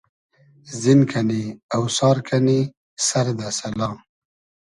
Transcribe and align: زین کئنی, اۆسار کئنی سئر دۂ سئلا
زین 0.79 0.99
کئنی, 1.09 1.43
اۆسار 1.75 2.17
کئنی 2.27 2.59
سئر 3.07 3.27
دۂ 3.37 3.49
سئلا 3.59 3.89